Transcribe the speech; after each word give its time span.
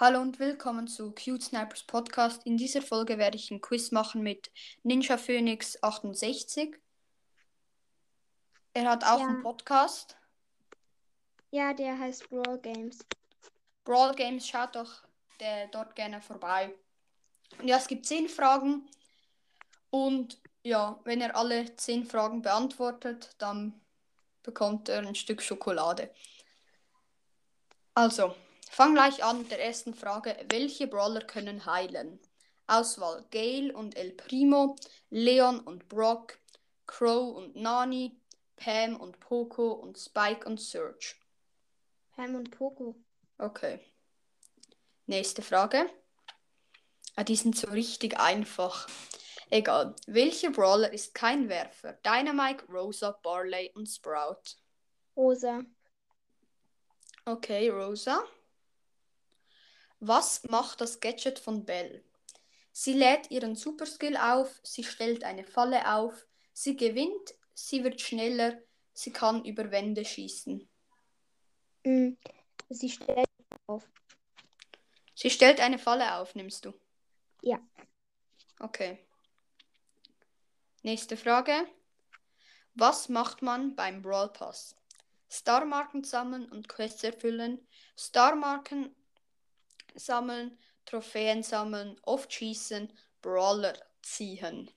Hallo 0.00 0.20
und 0.20 0.38
willkommen 0.38 0.86
zu 0.86 1.12
Cute 1.12 1.42
Snipers 1.42 1.82
Podcast. 1.82 2.46
In 2.46 2.56
dieser 2.56 2.82
Folge 2.82 3.18
werde 3.18 3.36
ich 3.36 3.50
ein 3.50 3.60
Quiz 3.60 3.90
machen 3.90 4.22
mit 4.22 4.50
Ninja 4.84 5.18
Phoenix 5.18 5.82
68. 5.82 6.76
Er 8.74 8.90
hat 8.90 9.02
auch 9.04 9.18
Ja. 9.18 9.26
einen 9.26 9.42
Podcast. 9.42 10.16
Ja, 11.50 11.72
der 11.74 11.98
heißt 11.98 12.28
Brawl 12.28 12.60
Games. 12.60 13.04
Brawl 13.84 14.14
Games, 14.14 14.46
schaut 14.46 14.76
doch 14.76 15.02
der 15.40 15.66
dort 15.68 15.96
gerne 15.96 16.20
vorbei. 16.20 16.72
Ja, 17.62 17.76
es 17.78 17.88
gibt 17.88 18.06
zehn 18.06 18.28
Fragen. 18.28 18.88
Und 19.90 20.40
ja, 20.62 21.00
wenn 21.04 21.20
er 21.20 21.34
alle 21.34 21.74
zehn 21.74 22.04
Fragen 22.04 22.42
beantwortet, 22.42 23.34
dann 23.38 23.80
bekommt 24.44 24.88
er 24.90 25.00
ein 25.00 25.14
Stück 25.14 25.42
Schokolade. 25.42 26.14
Also, 27.94 28.36
fang 28.70 28.94
gleich 28.94 29.22
an 29.24 29.38
mit 29.38 29.50
der 29.50 29.64
ersten 29.64 29.94
Frage. 29.94 30.36
Welche 30.48 30.86
Brawler 30.86 31.22
können 31.22 31.66
heilen? 31.66 32.20
Auswahl 32.66 33.24
Gale 33.30 33.72
und 33.72 33.96
El 33.96 34.12
Primo, 34.12 34.76
Leon 35.10 35.60
und 35.60 35.88
Brock, 35.88 36.38
Crow 36.86 37.36
und 37.36 37.56
Nani, 37.56 38.20
Pam 38.56 38.96
und 38.96 39.20
Poco 39.20 39.72
und 39.72 39.98
Spike 39.98 40.46
und 40.46 40.60
Surge. 40.60 41.14
Pam 42.14 42.34
und 42.34 42.50
Poco. 42.50 42.96
Okay. 43.38 43.80
Nächste 45.06 45.42
Frage. 45.42 45.88
Ah, 47.16 47.24
die 47.24 47.36
sind 47.36 47.56
so 47.56 47.68
richtig 47.68 48.18
einfach. 48.18 48.88
Egal. 49.50 49.94
Welcher 50.06 50.50
Brawler 50.50 50.92
ist 50.92 51.14
kein 51.14 51.48
Werfer? 51.48 51.94
Dynamite, 52.04 52.64
Rosa, 52.68 53.12
Barley 53.22 53.70
und 53.74 53.86
Sprout. 53.86 54.56
Rosa. 55.16 55.62
Okay, 57.24 57.70
Rosa. 57.70 58.22
Was 60.00 60.44
macht 60.44 60.80
das 60.80 61.00
Gadget 61.00 61.38
von 61.38 61.64
Belle? 61.64 62.04
Sie 62.72 62.92
lädt 62.92 63.30
ihren 63.30 63.56
Superskill 63.56 64.16
auf, 64.16 64.60
sie 64.62 64.84
stellt 64.84 65.24
eine 65.24 65.44
Falle 65.44 65.94
auf, 65.94 66.26
sie 66.52 66.76
gewinnt, 66.76 67.34
sie 67.54 67.82
wird 67.82 68.00
schneller, 68.00 68.56
sie 68.92 69.12
kann 69.12 69.44
über 69.44 69.70
Wände 69.70 70.04
schießen. 70.04 70.68
Mm, 71.84 72.10
Sie 72.70 72.90
stellt 72.90 73.26
auf. 73.66 73.88
Sie 75.14 75.30
stellt 75.30 75.60
eine 75.60 75.78
Falle 75.78 76.16
auf, 76.16 76.34
nimmst 76.34 76.64
du? 76.64 76.72
Ja. 77.42 77.58
Okay. 78.60 79.04
Nächste 80.82 81.16
Frage. 81.16 81.66
Was 82.74 83.08
macht 83.08 83.42
man 83.42 83.74
beim 83.74 84.02
Brawl 84.02 84.28
Pass? 84.32 84.76
Starmarken 85.30 86.04
sammeln 86.04 86.50
und 86.50 86.68
Quests 86.68 87.04
erfüllen, 87.04 87.66
Starmarken 87.96 88.94
sammeln, 89.94 90.58
Trophäen 90.84 91.42
sammeln, 91.42 91.96
oft 92.02 92.32
schießen, 92.32 92.92
Brawler 93.20 93.74
ziehen. 94.02 94.70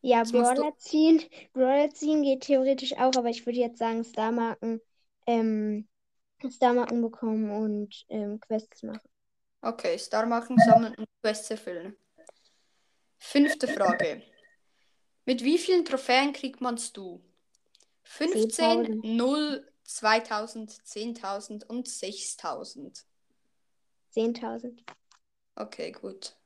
Ja, 0.00 0.20
Das 0.20 0.32
Brawler 0.32 0.76
ziehen. 0.76 1.22
Brawler 1.52 1.90
ziehen 1.90 2.22
geht 2.22 2.42
theoretisch 2.42 2.94
auch, 2.94 3.14
aber 3.16 3.28
ich 3.28 3.44
würde 3.46 3.58
jetzt 3.58 3.78
sagen, 3.78 4.04
Starmarken, 4.04 4.80
ähm, 5.26 5.88
Starmarken 6.48 7.02
bekommen 7.02 7.50
und 7.50 8.04
ähm, 8.08 8.40
Quests 8.40 8.82
machen. 8.82 9.00
Okay, 9.60 9.98
Starmarken 9.98 10.56
sammeln 10.58 10.94
und 10.94 11.06
Quests 11.20 11.50
erfüllen. 11.50 11.96
Fünfte 13.18 13.66
Frage. 13.66 14.22
Mit 15.24 15.42
wie 15.42 15.58
vielen 15.58 15.84
Trophäen 15.84 16.32
kriegt 16.32 16.60
man's 16.60 16.92
du? 16.92 17.20
15, 18.04 19.02
10.000. 19.02 19.16
0, 19.16 19.72
2000, 19.88 20.70
10.000 20.70 21.64
und 21.64 21.88
6000. 21.88 23.04
10.000. 24.14 24.84
Okay, 25.56 25.92
gut. 25.92 26.36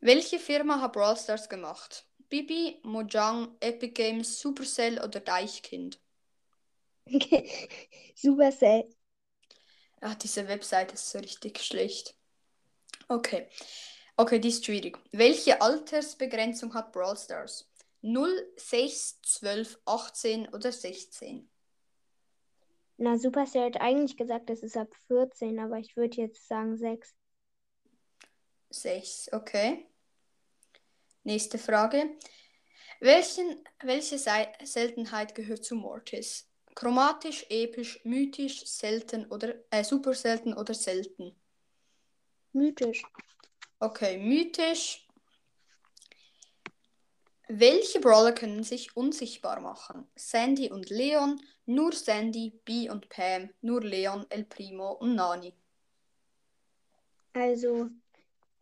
Welche 0.00 0.40
Firma 0.40 0.80
hat 0.80 0.92
Brawl 0.94 1.16
Stars 1.16 1.48
gemacht? 1.48 2.04
Bibi, 2.28 2.80
Mojang, 2.82 3.56
Epic 3.60 3.92
Games, 3.92 4.40
Supercell 4.40 4.98
oder 4.98 5.20
Deichkind? 5.20 6.00
Supercell. 8.16 8.88
Ah, 10.00 10.16
diese 10.16 10.48
Webseite 10.48 10.94
ist 10.94 11.10
so 11.10 11.18
richtig 11.18 11.60
schlecht. 11.60 12.16
Okay. 13.06 13.46
Okay, 14.16 14.40
die 14.40 14.48
ist 14.48 14.64
schwierig. 14.64 14.98
Welche 15.12 15.60
Altersbegrenzung 15.60 16.74
hat 16.74 16.92
Brawl 16.92 17.16
Stars? 17.16 17.68
0, 18.00 18.52
6, 18.56 19.20
12, 19.22 19.78
18 19.84 20.48
oder 20.48 20.72
16? 20.72 21.48
Na, 23.02 23.18
Supercell 23.18 23.64
hat 23.64 23.80
eigentlich 23.80 24.16
gesagt, 24.16 24.48
das 24.48 24.62
ist 24.62 24.76
ab 24.76 24.94
14, 25.08 25.58
aber 25.58 25.76
ich 25.76 25.96
würde 25.96 26.18
jetzt 26.18 26.46
sagen 26.46 26.76
6. 26.76 27.16
6, 28.70 29.28
okay. 29.32 29.88
Nächste 31.24 31.58
Frage. 31.58 32.16
Welchen, 33.00 33.64
welche 33.82 34.18
Sei 34.18 34.52
Seltenheit 34.62 35.34
gehört 35.34 35.64
zu 35.64 35.74
Mortis? 35.74 36.48
Chromatisch, 36.76 37.44
episch, 37.48 38.00
mythisch, 38.04 38.64
selten 38.66 39.26
oder 39.32 39.56
äh, 39.70 39.82
super 39.82 40.14
selten 40.14 40.54
oder 40.54 40.72
selten? 40.72 41.34
Mythisch. 42.52 43.02
Okay, 43.80 44.16
mythisch. 44.16 45.08
Welche 47.54 48.00
Brawler 48.00 48.32
können 48.32 48.64
sich 48.64 48.96
unsichtbar 48.96 49.60
machen? 49.60 50.08
Sandy 50.16 50.70
und 50.70 50.88
Leon, 50.88 51.38
nur 51.66 51.92
Sandy, 51.92 52.58
Bee 52.64 52.88
und 52.88 53.10
Pam, 53.10 53.50
nur 53.60 53.82
Leon, 53.82 54.24
El 54.30 54.44
Primo 54.44 54.92
und 54.92 55.16
Nani. 55.16 55.54
Also 57.34 57.90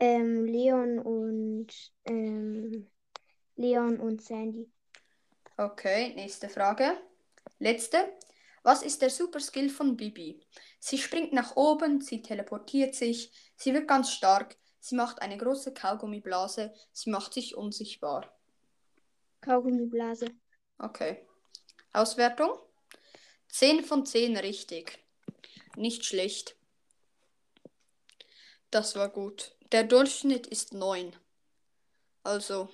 ähm, 0.00 0.44
Leon 0.44 0.98
und 0.98 1.68
ähm, 2.04 2.90
Leon 3.54 4.00
und 4.00 4.24
Sandy. 4.24 4.68
Okay, 5.56 6.12
nächste 6.16 6.48
Frage. 6.48 7.00
Letzte. 7.60 8.12
Was 8.64 8.82
ist 8.82 9.02
der 9.02 9.10
Superskill 9.10 9.70
von 9.70 9.96
Bibi? 9.96 10.44
Sie 10.80 10.98
springt 10.98 11.32
nach 11.32 11.54
oben, 11.54 12.00
sie 12.00 12.22
teleportiert 12.22 12.96
sich, 12.96 13.30
sie 13.54 13.72
wird 13.72 13.86
ganz 13.86 14.10
stark, 14.10 14.56
sie 14.80 14.96
macht 14.96 15.22
eine 15.22 15.38
große 15.38 15.72
Kaugummiblase, 15.74 16.74
sie 16.92 17.10
macht 17.10 17.34
sich 17.34 17.56
unsichtbar. 17.56 18.36
Kaugummiblase. 19.40 20.26
Okay. 20.78 21.26
Auswertung? 21.92 22.58
10 23.48 23.84
von 23.84 24.06
10 24.06 24.36
richtig. 24.36 24.98
Nicht 25.76 26.04
schlecht. 26.04 26.56
Das 28.70 28.94
war 28.96 29.08
gut. 29.08 29.56
Der 29.72 29.84
Durchschnitt 29.84 30.46
ist 30.46 30.72
9. 30.72 31.16
Also 32.22 32.68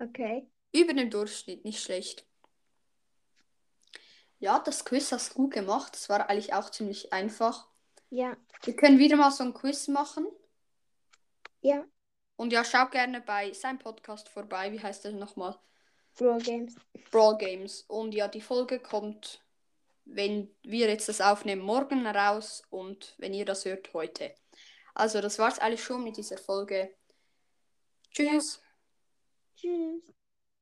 Okay. 0.00 0.48
über 0.72 0.94
dem 0.94 1.10
Durchschnitt, 1.10 1.64
nicht 1.64 1.80
schlecht. 1.80 2.26
Ja, 4.38 4.58
das 4.58 4.84
Quiz 4.84 5.12
hast 5.12 5.30
du 5.30 5.34
gut 5.34 5.52
gemacht. 5.54 5.94
Das 5.94 6.08
war 6.08 6.28
eigentlich 6.28 6.52
auch 6.54 6.70
ziemlich 6.70 7.12
einfach. 7.12 7.68
Ja. 8.10 8.36
Wir 8.64 8.74
können 8.74 8.98
wieder 8.98 9.16
mal 9.16 9.30
so 9.30 9.44
ein 9.44 9.54
Quiz 9.54 9.86
machen. 9.86 10.26
Ja. 11.60 11.84
Und 12.36 12.52
ja, 12.52 12.64
schau 12.64 12.86
gerne 12.86 13.20
bei 13.20 13.52
seinem 13.52 13.78
Podcast 13.78 14.28
vorbei. 14.28 14.72
Wie 14.72 14.80
heißt 14.80 15.04
der 15.04 15.12
nochmal? 15.12 15.56
Brawl 16.16 16.40
Games. 16.40 16.76
Brawl 17.10 17.38
Games. 17.38 17.82
Und 17.88 18.12
ja, 18.14 18.28
die 18.28 18.40
Folge 18.40 18.80
kommt, 18.80 19.42
wenn 20.04 20.54
wir 20.62 20.88
jetzt 20.88 21.08
das 21.08 21.20
aufnehmen, 21.20 21.62
morgen 21.62 22.06
raus 22.06 22.62
und 22.70 23.14
wenn 23.18 23.34
ihr 23.34 23.44
das 23.44 23.64
hört, 23.64 23.92
heute. 23.94 24.34
Also, 24.94 25.20
das 25.20 25.38
war's 25.38 25.58
eigentlich 25.58 25.84
schon 25.84 26.04
mit 26.04 26.16
dieser 26.16 26.38
Folge. 26.38 26.94
Tschüss. 28.10 28.60
Tschüss. 29.56 30.12